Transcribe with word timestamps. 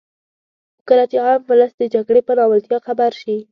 خو 0.77 0.81
کله 0.89 1.03
چې 1.11 1.17
عام 1.25 1.41
ولس 1.49 1.71
د 1.77 1.83
جګړې 1.93 2.21
په 2.27 2.33
ناولتیا 2.37 2.77
خبر 2.87 3.11
شي. 3.21 3.37